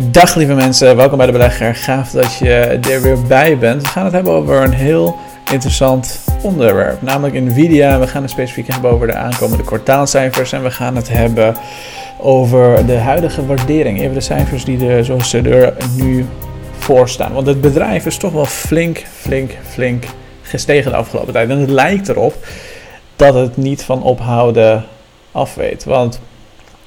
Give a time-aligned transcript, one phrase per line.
[0.00, 1.74] Dag lieve mensen, welkom bij de belegger.
[1.74, 2.54] Gaaf dat je
[2.90, 3.82] er weer bij bent.
[3.82, 5.16] We gaan het hebben over een heel
[5.52, 7.98] interessant onderwerp, namelijk Nvidia.
[7.98, 11.54] We gaan het specifiek hebben over de aankomende kwartaalcijfers en we gaan het hebben
[12.18, 14.00] over de huidige waardering.
[14.00, 16.26] Even de cijfers die er, zoals ze nu
[16.78, 17.32] voor staan.
[17.32, 20.04] Want het bedrijf is toch wel flink, flink, flink
[20.42, 21.50] gestegen de afgelopen tijd.
[21.50, 22.34] En het lijkt erop
[23.16, 24.84] dat het niet van ophouden
[25.32, 25.84] afweet.
[25.84, 26.20] Want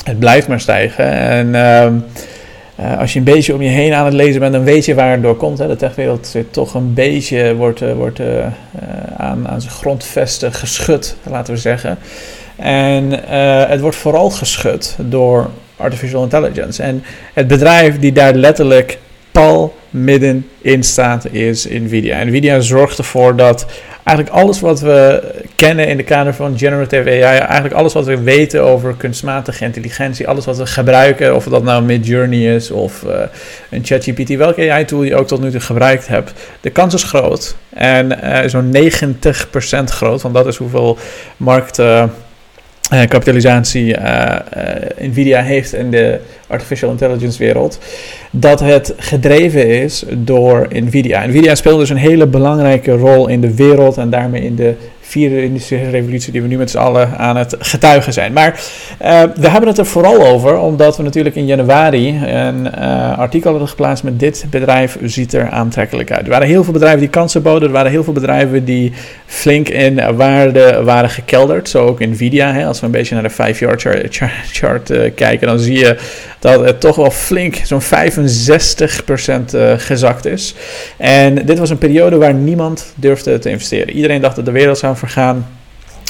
[0.03, 1.11] het blijft maar stijgen.
[1.11, 2.01] En uh,
[2.81, 4.95] uh, als je een beetje om je heen aan het lezen bent, dan weet je
[4.95, 5.57] waar het door komt.
[5.57, 5.67] Hè.
[5.67, 8.27] De techwereld zit toch een beetje wordt, uh, wordt, uh,
[9.17, 11.97] aan, aan zijn grondvesten geschud, laten we zeggen.
[12.55, 13.11] En
[13.69, 16.83] het wordt vooral geschud door artificial intelligence.
[16.83, 17.03] En
[17.33, 18.99] het bedrijf die daar letterlijk
[19.31, 22.23] pal middenin staat is Nvidia.
[22.23, 23.65] Nvidia zorgt ervoor dat
[24.03, 25.23] eigenlijk alles wat we
[25.55, 30.27] kennen in de kader van generative AI, eigenlijk alles wat we weten over kunstmatige intelligentie,
[30.27, 33.11] alles wat we gebruiken, of dat nou Midjourney is of uh,
[33.69, 37.55] een ChatGPT, welke AI-tool je ook tot nu toe gebruikt hebt, de kans is groot.
[37.69, 40.97] En uh, zo'n 90% groot, want dat is hoeveel
[41.37, 41.81] markt.
[43.07, 43.95] Kapitalisatie
[44.99, 47.79] Nvidia heeft in de artificial intelligence wereld,
[48.31, 51.25] dat het gedreven is door Nvidia.
[51.25, 54.73] Nvidia speelt dus een hele belangrijke rol in de wereld en daarmee in de
[55.11, 58.33] vierde industriële revolutie die we nu met z'n allen aan het getuigen zijn.
[58.33, 58.49] Maar
[59.01, 63.49] uh, we hebben het er vooral over, omdat we natuurlijk in januari een uh, artikel
[63.49, 66.23] hadden geplaatst met dit bedrijf ziet er aantrekkelijk uit.
[66.23, 68.93] Er waren heel veel bedrijven die kansen boden, er waren heel veel bedrijven die
[69.31, 72.53] flink in waarde waren gekelderd, zo ook Nvidia.
[72.53, 72.65] Hè.
[72.65, 75.97] Als we een beetje naar de 5-yard chart, chart, uh, kijken, dan zie je
[76.39, 77.85] dat het toch wel flink, zo'n 65%
[79.55, 80.55] uh, gezakt is.
[80.97, 83.93] En dit was een periode waar niemand durfde te investeren.
[83.93, 85.47] Iedereen dacht dat de wereld zou vergaan.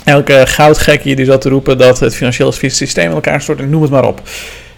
[0.03, 3.91] Elke goudgekkie die zat te roepen dat het financieel systeem in elkaar stort, noem het
[3.91, 4.21] maar op.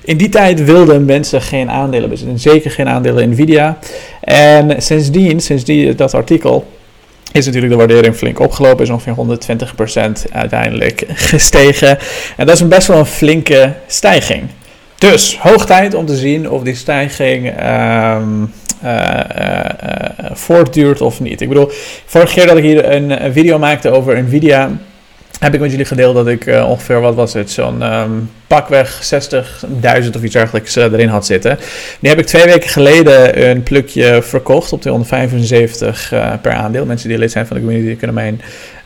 [0.02, 3.78] In die tijd wilden mensen geen aandelen bezitten, zeker geen aandelen in Nvidia.
[4.22, 6.68] En sindsdien, sinds die, dat artikel,
[7.34, 9.38] is natuurlijk de waardering flink opgelopen, is ongeveer
[10.28, 11.98] 120% uiteindelijk gestegen.
[12.38, 14.44] En dat is best wel een flinke stijging.
[14.98, 18.54] Dus hoog tijd om te zien of die stijging um,
[18.84, 19.66] uh, uh,
[20.32, 21.42] voortduurt of niet.
[21.42, 21.70] Ik bedoel,
[22.06, 24.72] vorige keer dat ik hier een, video maakte over Nvidia,
[25.40, 29.14] heb ik met jullie gedeeld dat ik ongeveer, wat was het, zo'n um, pakweg
[30.04, 31.60] 60.000 of iets dergelijks uh, erin had zitten.
[32.00, 36.86] Nu heb ik twee weken geleden een plukje verkocht op 275 uh, per aandeel.
[36.86, 38.42] Mensen die lid zijn van de community kunnen mijn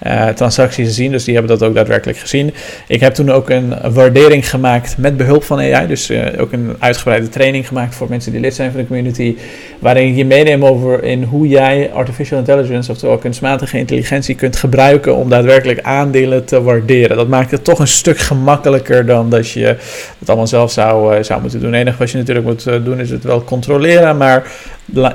[0.05, 2.53] uh, transacties zien, dus die hebben dat ook daadwerkelijk gezien.
[2.87, 7.29] Ik heb toen ook een waardering gemaakt met behulp van AI, dus ook een uitgebreide
[7.29, 9.35] training gemaakt voor mensen die lid zijn van de community,
[9.79, 15.15] waarin ik je meeneem over in hoe jij artificial intelligence, oftewel kunstmatige intelligentie, kunt gebruiken
[15.15, 17.17] om daadwerkelijk aandelen te waarderen.
[17.17, 19.75] Dat maakt het toch een stuk gemakkelijker dan dat je je
[20.19, 21.71] het allemaal zelf zou, uh, zou moeten doen.
[21.71, 24.51] Het enige wat je natuurlijk moet uh, doen is het wel controleren, maar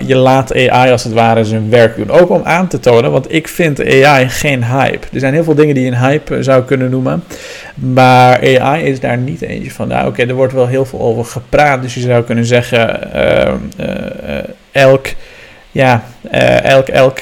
[0.06, 2.10] je laat AI als het ware zijn werk doen.
[2.10, 5.06] Ook om aan te tonen, want ik vind AI geen hype.
[5.12, 7.24] Er zijn heel veel dingen die je een hype zou kunnen noemen,
[7.74, 10.06] maar AI is daar niet eentje van.
[10.06, 14.38] Oké, er wordt wel heel veel over gepraat, dus je zou kunnen zeggen, uh,
[14.72, 15.06] elk,
[15.70, 16.04] ja,
[16.62, 17.18] elk, elk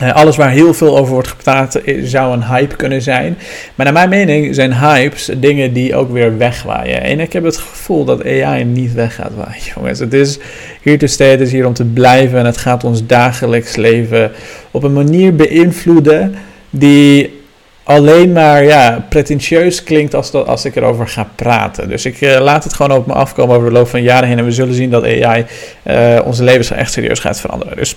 [0.00, 3.38] uh, alles waar heel veel over wordt gepraat zou een hype kunnen zijn.
[3.74, 7.02] Maar naar mijn mening zijn hypes dingen die ook weer wegwaaien.
[7.02, 9.98] En ik heb het gevoel dat AI niet weg gaat waaien, jongens.
[9.98, 10.38] Het is
[10.82, 12.38] hier te stay, het is hier om te blijven.
[12.38, 14.32] En het gaat ons dagelijks leven
[14.70, 16.34] op een manier beïnvloeden
[16.70, 17.40] die
[17.82, 21.88] alleen maar ja, pretentieus klinkt als, dat, als ik erover ga praten.
[21.88, 24.38] Dus ik uh, laat het gewoon op me afkomen over de loop van jaren heen.
[24.38, 25.44] En we zullen zien dat AI
[25.86, 27.76] uh, onze levens echt serieus gaat veranderen.
[27.76, 27.96] Dus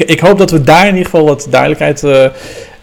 [0.00, 2.24] ik, hoop dat we daar in ieder geval wat duidelijkheid uh,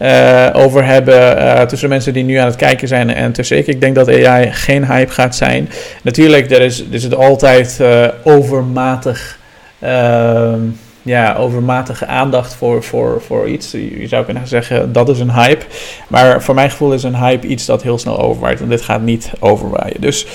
[0.02, 3.68] uh, over hebben uh, tussen mensen die nu aan het kijken zijn en tussen ik.
[3.68, 5.70] Ik denk dat AI geen hype gaat zijn.
[6.02, 7.82] Natuurlijk, er is, is het altijd
[8.24, 9.40] overmatig,
[9.80, 10.60] ehm,
[11.02, 13.72] ja, overmatige aandacht voor, voor, voor iets.
[13.72, 15.66] Je zou kunnen zeggen dat is een hype.
[16.08, 18.60] Maar voor mijn gevoel is een hype iets dat heel snel overwaait.
[18.60, 20.02] Want dit gaat niet overwaaien.
[20.02, 20.26] Dus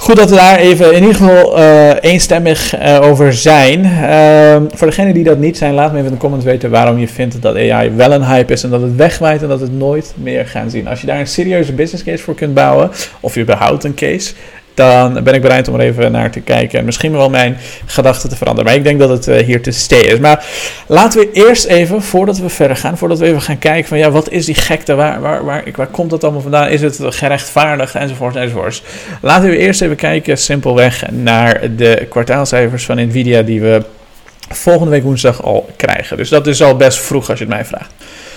[0.00, 3.84] Goed dat we daar even in ieder geval uh, eenstemmig uh, over zijn.
[3.84, 6.98] Uh, voor degenen die dat niet zijn, laat me even in de comments weten waarom
[6.98, 9.72] je vindt dat AI wel een hype is en dat het wegwaait en dat het
[9.72, 10.88] nooit meer gaan zien.
[10.88, 12.90] Als je daar een serieuze business case voor kunt bouwen,
[13.20, 14.34] of je behoudt een case,
[14.78, 18.28] dan ben ik bereid om er even naar te kijken en misschien wel mijn gedachten
[18.28, 18.70] te veranderen.
[18.70, 20.18] Maar ik denk dat het uh, hier te stay is.
[20.18, 20.44] Maar
[20.86, 24.10] laten we eerst even, voordat we verder gaan, voordat we even gaan kijken van ja,
[24.10, 27.94] wat is die gekte, waar, waar, waar, waar komt dat allemaal vandaan, is het gerechtvaardigd
[27.94, 28.82] enzovoort enzovoort.
[29.20, 33.82] Laten we eerst even kijken simpelweg naar de kwartaalcijfers van Nvidia die we
[34.48, 36.16] volgende week woensdag al krijgen.
[36.16, 37.92] Dus dat is al best vroeg als je het mij vraagt.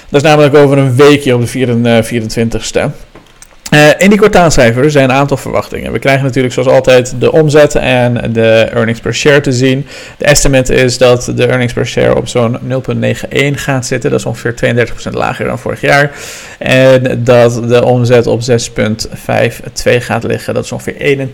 [0.09, 3.10] Dat is namelijk over een weekje op de 24ste.
[3.73, 5.91] Uh, in die kwartaalcijfers zijn een aantal verwachtingen.
[5.91, 9.87] We krijgen natuurlijk zoals altijd de omzet en de earnings per share te zien.
[10.17, 12.67] De estimate is dat de earnings per share op zo'n 0,91
[13.53, 14.09] gaat zitten.
[14.09, 16.11] Dat is ongeveer 32% lager dan vorig jaar.
[16.57, 18.55] En dat de omzet op 6,52
[19.99, 20.53] gaat liggen.
[20.53, 21.29] Dat is ongeveer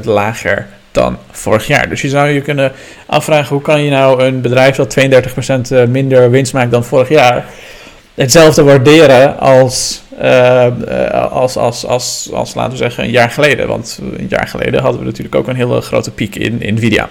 [0.00, 1.88] 21% lager dan vorig jaar.
[1.88, 2.72] Dus je zou je kunnen
[3.06, 4.96] afvragen hoe kan je nou een bedrijf dat
[5.84, 7.44] 32% minder winst maakt dan vorig jaar
[8.20, 10.66] hetzelfde waarderen als, uh,
[11.30, 13.68] als, als, als, als, laten we zeggen, een jaar geleden.
[13.68, 17.08] Want een jaar geleden hadden we natuurlijk ook een hele grote piek in Nvidia.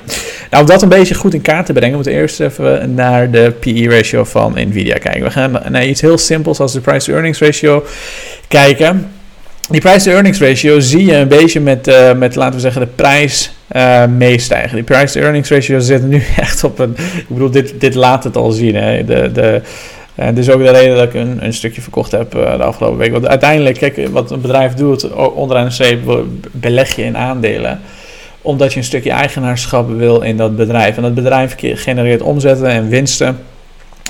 [0.49, 3.31] Nou, om dat een beetje goed in kaart te brengen, moeten we eerst even naar
[3.31, 5.23] de PE-ratio van Nvidia kijken.
[5.23, 7.85] We gaan naar iets heel simpels als de price-to-earnings ratio
[8.47, 9.11] kijken.
[9.69, 13.51] Die price-to-earnings ratio zie je een beetje met, uh, met laten we zeggen, de prijs
[14.17, 14.75] meestijgen.
[14.75, 16.95] Die price-to-earnings ratio zit nu echt op een.
[16.97, 18.75] Ik bedoel, dit, dit laat het al zien.
[18.75, 19.05] Hè.
[19.05, 19.61] De, de,
[20.19, 22.63] uh, dit is ook de reden dat ik een, een stukje verkocht heb uh, de
[22.63, 23.11] afgelopen week.
[23.11, 27.79] Want uiteindelijk, kijk, wat een bedrijf doet, onderaan de streep beleg je in aandelen
[28.41, 30.95] omdat je een stukje eigenaarschap wil in dat bedrijf.
[30.95, 33.39] En dat bedrijf genereert omzetten en winsten.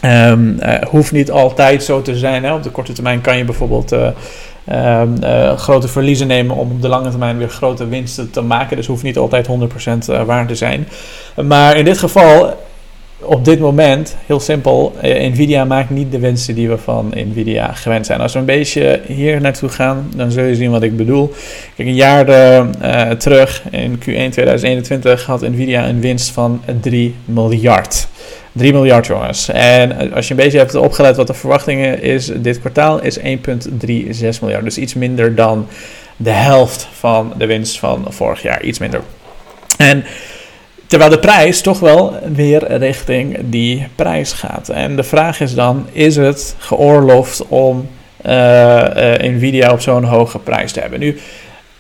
[0.06, 2.44] Um, uh, hoeft niet altijd zo te zijn.
[2.44, 2.54] Hè.
[2.54, 7.10] Op de korte termijn kan je bijvoorbeeld uh, grote verliezen nemen om op de lange
[7.10, 8.78] termijn weer grote winsten te maken.
[8.78, 10.88] Dus hoeft niet altijd 100% waar te zijn.
[11.36, 12.58] Maar in dit geval
[13.22, 17.74] op dit moment, heel simpel, eh, Nvidia maakt niet de winsten die we van Nvidia
[17.74, 18.22] gewend zijn.
[18.22, 21.34] Als we een beetje hier naartoe gaan, dan zul je zien wat ik bedoel.
[21.76, 28.08] Kijk, een jaar uh, terug, in Q1 2021, had Nvidia een winst van 3 miljard.
[28.52, 29.50] 3 miljard jongens.
[29.50, 33.24] En als je een beetje hebt opgelet wat de verwachtingen is dit kwartaal, is 1,36
[34.42, 34.64] miljard.
[34.64, 35.68] Dus iets minder dan
[36.18, 38.64] de helft van de winst van vorig jaar.
[38.64, 39.02] Iets minder.
[39.78, 40.04] En
[40.90, 44.70] Terwijl de prijs toch wel weer richting die prijs gaat.
[44.70, 47.88] En de vraag is dan: is het geoorloofd om
[48.26, 51.00] uh, uh, Nvidia op zo'n hoge prijs te hebben?
[51.00, 51.18] Nu,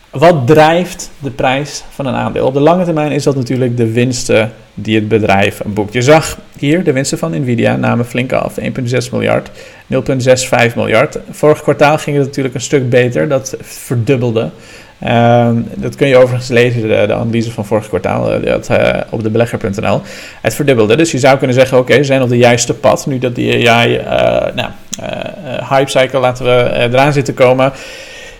[0.09, 2.45] wat drijft de prijs van een aandeel?
[2.45, 5.93] Op de lange termijn is dat natuurlijk de winsten die het bedrijf boekt.
[5.93, 8.65] Je zag hier de winsten van Nvidia namen flink af: 1,6
[9.11, 9.49] miljard,
[10.69, 11.19] 0,65 miljard.
[11.29, 14.49] Vorig kwartaal ging het natuurlijk een stuk beter, dat verdubbelde.
[15.07, 18.89] Um, dat kun je overigens lezen, de, de analyse van vorig kwartaal uh, dat, uh,
[19.09, 20.01] op de belegger.nl.
[20.41, 20.95] Het verdubbelde.
[20.95, 23.05] Dus je zou kunnen zeggen: oké, ze zijn op de juiste pad.
[23.05, 24.05] Nu dat die AI uh,
[24.55, 24.69] nou,
[25.69, 27.71] hype cycle laten we eraan zitten komen.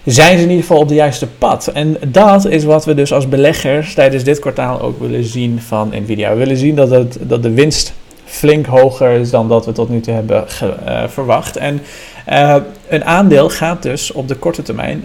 [0.06, 1.68] Zijn ze in ieder geval op de juiste pad?
[1.68, 5.92] En dat is wat we dus als beleggers tijdens dit kwartaal ook willen zien van
[5.94, 6.30] Nvidia.
[6.30, 7.94] We willen zien dat, het, dat de winst
[8.26, 10.44] flink hoger is dan dat we tot nu toe hebben
[11.10, 11.58] verwacht.
[11.58, 11.82] En
[12.88, 15.04] een aandeel gaat dus op de korte termijn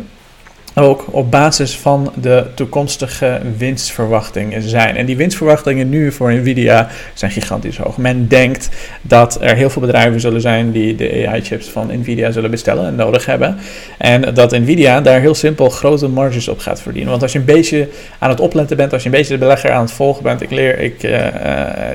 [0.75, 4.97] ook op basis van de toekomstige winstverwachtingen zijn.
[4.97, 7.97] En die winstverwachtingen nu voor Nvidia zijn gigantisch hoog.
[7.97, 8.69] Men denkt
[9.03, 12.95] dat er heel veel bedrijven zullen zijn die de AI-chips van Nvidia zullen bestellen en
[12.95, 13.57] nodig hebben.
[13.99, 17.11] En dat Nvidia daar heel simpel grote marges op gaat verdienen.
[17.11, 17.89] Want als je een beetje
[18.19, 20.51] aan het opletten bent, als je een beetje de belegger aan het volgen bent, ik
[20.51, 21.19] leer, ik uh,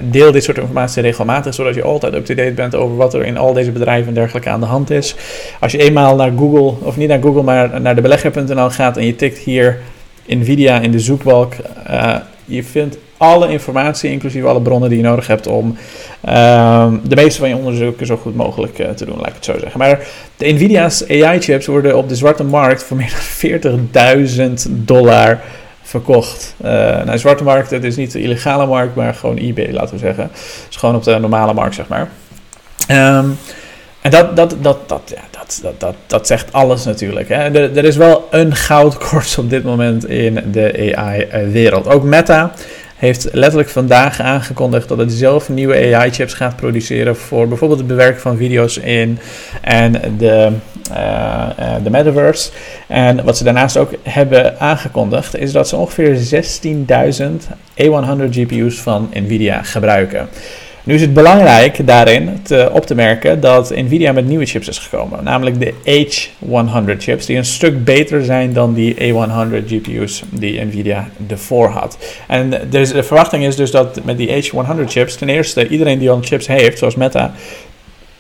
[0.02, 3.54] deel dit soort informatie regelmatig, zodat je altijd up-to-date bent over wat er in al
[3.54, 5.16] deze bedrijven en dergelijke aan de hand is.
[5.60, 9.06] Als je eenmaal naar Google, of niet naar Google, maar naar de belegger.nl gaat en
[9.06, 9.80] je tikt hier
[10.26, 11.54] Nvidia in de zoekbalk,
[11.90, 15.78] uh, je vindt alle informatie, inclusief alle bronnen die je nodig hebt om
[16.26, 19.46] uh, de meeste van je onderzoeken zo goed mogelijk uh, te doen, laat ik het
[19.46, 19.80] zo zeggen.
[19.80, 20.00] Maar
[20.38, 23.90] de Nvidia's AI-chips worden op de zwarte markt voor meer dan
[24.68, 25.42] 40.000 dollar
[25.82, 26.56] verkocht.
[26.66, 26.70] Uh,
[27.04, 30.24] nou, zwarte markt, het is niet de illegale markt, maar gewoon eBay, laten we zeggen.
[30.24, 32.10] Het is gewoon op de normale markt, zeg maar.
[32.92, 33.38] Um,
[34.02, 35.22] en dat, dat, dat, dat, ja,
[35.58, 37.30] dat, dat, dat, zegt alles natuurlijk.
[37.30, 37.36] Hè.
[37.36, 41.88] Er, er is wel een goudkorts op dit moment in de AI-wereld.
[41.88, 42.54] Ook Meta
[43.00, 48.22] heeft letterlijk vandaag aangekondigd dat het zelf nieuwe AI-chips gaat produceren voor bijvoorbeeld het bewerken
[48.22, 49.20] van video's in
[49.62, 50.52] en de,
[50.92, 52.52] uh, de metaverse.
[52.88, 57.48] En wat ze daarnaast ook hebben aangekondigd is dat ze ongeveer 16.000
[57.84, 60.30] A100 GPU's van Nvidia gebruiken.
[60.90, 64.78] Nu is het belangrijk daarin te, op te merken dat Nvidia met nieuwe chips is
[64.78, 65.24] gekomen.
[65.24, 71.10] Namelijk de H100 chips, die een stuk beter zijn dan die A100 GPU's die Nvidia
[71.28, 71.98] ervoor had.
[72.28, 76.20] En de verwachting is dus dat met die H100 chips, ten eerste iedereen die al
[76.22, 77.34] chips heeft, zoals Meta,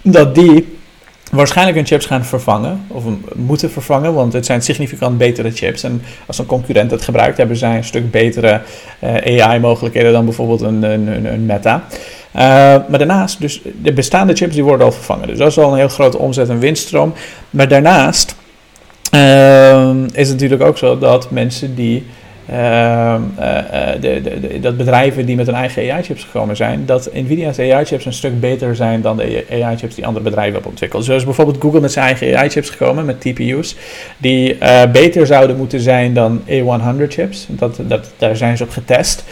[0.02, 0.78] dat die
[1.31, 3.03] waarschijnlijk hun chips gaan vervangen, of
[3.36, 5.83] moeten vervangen, want het zijn significant betere chips.
[5.83, 8.62] En als een concurrent het gebruikt, hebben zij een stuk betere
[9.03, 11.83] uh, AI-mogelijkheden dan bijvoorbeeld een, een, een Meta.
[12.36, 12.41] Uh,
[12.89, 15.27] maar daarnaast, dus de bestaande chips die worden al vervangen.
[15.27, 17.13] Dus dat is al een heel grote omzet- en winststroom.
[17.50, 18.36] Maar daarnaast
[19.15, 22.19] uh, is het natuurlijk ook zo dat mensen die Ehm, eh, eh,
[24.00, 28.13] de, de, dat bedrijven die met hun eigen AI-chips gekomen zijn, dat Nvidia's AI-chips een
[28.13, 31.06] stuk beter zijn dan de AI-chips die andere bedrijven hebben ontwikkeld.
[31.06, 33.75] Zoals bijvoorbeeld Google met zijn eigen AI-chips gekomen, met TPU's,
[34.18, 37.46] die uh, beter zouden moeten zijn dan A100-chips.
[37.48, 39.24] Dat, dat, daar zijn ze op getest.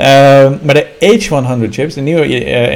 [0.00, 2.26] Ehm, maar de H100 chips, de nieuwe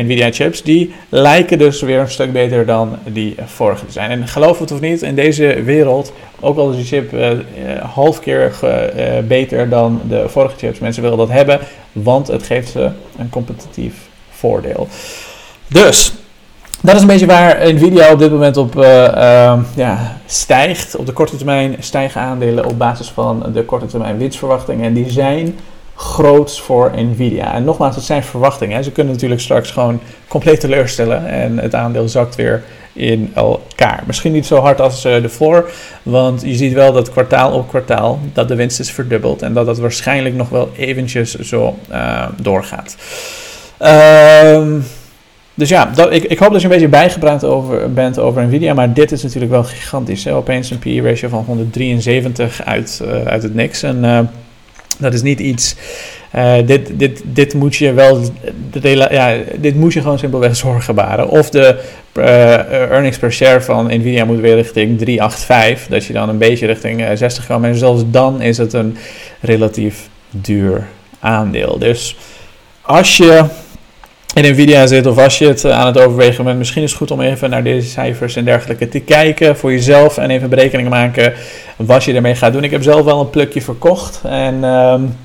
[0.03, 4.11] Nvidia chips, die lijken dus weer een stuk beter dan die vorige zijn.
[4.11, 7.31] En geloof het of niet, in deze wereld, ook al is die chip uh,
[7.95, 8.53] half keer
[9.29, 10.79] beter dan de vorige chips.
[10.79, 11.61] Mensen willen dat hebben,
[11.93, 13.95] want het geeft ze een competitief
[14.31, 14.89] voordeel.
[15.69, 16.13] Dus,
[16.81, 18.83] dat is een beetje waar Nvidia op dit moment op uh,
[19.77, 20.97] ja, stijgt.
[20.97, 24.85] Op de korte termijn stijgen aandelen op basis van de korte termijn winstverwachtingen.
[24.85, 25.55] En die zijn
[25.95, 27.55] groots voor Nvidia.
[27.55, 28.85] En nogmaals, het zijn verwachtingen.
[28.85, 34.03] Ze kunnen natuurlijk straks gewoon compleet teleurstellen en het aandeel zakt weer in elkaar.
[34.07, 35.71] Misschien niet zo hard als uh, de voor,
[36.03, 39.67] want je ziet wel dat kwartaal op kwartaal dat de winst is verdubbeld en dat
[39.67, 42.97] dat waarschijnlijk nog wel eventjes zo uh, doorgaat.
[43.79, 44.81] Ehm,
[45.55, 48.75] dus ja, dat, ik, ik hoop dat je een beetje bijgepraat over, bent over Nvidia,
[48.75, 50.25] maar dit is natuurlijk wel gigantisch.
[50.25, 50.35] Hè?
[50.35, 53.83] Opeens een PE-ratio van 173 uit, uh, uit het niks.
[53.83, 54.05] En
[54.99, 55.77] dat is niet iets.
[56.37, 58.21] Uh, dit, dit, dit moet je wel.
[59.11, 61.29] Ja, dit moet je gewoon simpelweg zorgen baren.
[61.29, 61.81] Of de
[62.19, 65.89] uh, earnings per share van Nvidia moet weer richting 385.
[65.89, 67.61] Dat je dan een beetje richting uh, 60 kan.
[67.61, 68.97] Maar zelfs dan is het een
[69.41, 70.87] relatief duur
[71.21, 71.79] aandeel.
[71.79, 72.17] Dus
[72.83, 73.45] als je
[74.35, 77.11] in Nvidia zit of als je het aan het overwegen bent, misschien is het goed
[77.11, 81.33] om even naar deze cijfers en dergelijke te kijken voor jezelf en even berekeningen maken
[81.77, 82.65] wat je ermee gaat doen.
[82.65, 85.17] Ik heb zelf wel een plukje verkocht en um,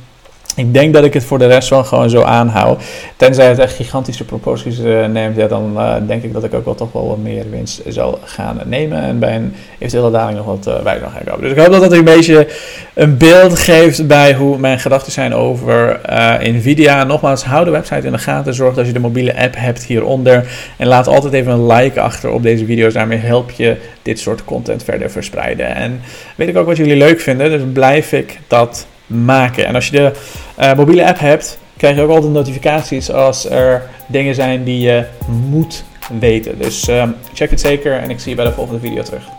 [0.59, 2.81] ik denk dat ik het voor de rest wel gewoon zo aanhoud.
[3.15, 6.65] Tenzij het echt gigantische proporties uh, neemt, ja, dan uh, denk ik dat ik ook
[6.65, 9.01] wel toch wel wat meer winst zal gaan nemen.
[9.01, 11.41] En bij een eventuele daling nog wat uh, bij gaan kopen.
[11.41, 12.47] Dus ik hoop dat dat een beetje
[12.93, 15.99] een beeld geeft bij hoe mijn gedachten zijn over
[16.41, 17.03] Nvidia.
[17.03, 18.53] Nogmaals, hou de website in de gaten.
[18.53, 20.51] Zorg dat je de mobiele app hebt hieronder.
[20.77, 22.93] En laat altijd even een like achter op deze video's.
[22.93, 25.75] Daarmee help je dit soort content verder verspreiden.
[25.75, 26.01] En
[26.35, 29.65] weet ik ook wat jullie leuk vinden, dus blijf ik dat maken.
[29.65, 30.11] En als je de
[30.59, 35.05] uh, mobiele app hebt, krijg je ook altijd notificaties als er dingen zijn die je
[35.49, 35.83] moet
[36.19, 36.57] weten.
[36.57, 39.38] Dus uh, check het zeker en ik zie je bij de volgende video terug.